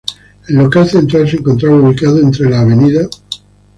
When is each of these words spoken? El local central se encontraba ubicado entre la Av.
El 0.49 0.55
local 0.55 0.89
central 0.89 1.29
se 1.29 1.37
encontraba 1.37 1.75
ubicado 1.75 2.17
entre 2.21 2.49
la 2.49 2.61
Av. 2.61 3.09